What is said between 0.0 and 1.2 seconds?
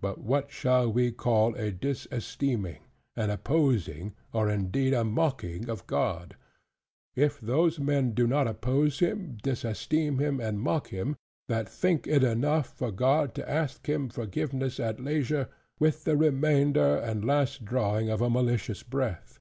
But what shall we